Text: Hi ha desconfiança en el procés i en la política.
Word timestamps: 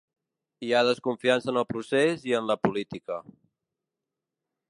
Hi 0.67 0.71
ha 0.71 0.79
desconfiança 0.87 1.51
en 1.53 1.59
el 1.61 1.67
procés 1.73 2.25
i 2.31 2.35
en 2.39 2.49
la 2.53 2.57
política. 2.69 3.21